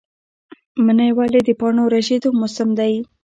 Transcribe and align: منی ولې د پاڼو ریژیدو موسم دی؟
منی 0.85 1.09
ولې 1.17 1.41
د 1.47 1.49
پاڼو 1.59 1.83
ریژیدو 1.93 2.29
موسم 2.39 2.69
دی؟ 2.79 2.93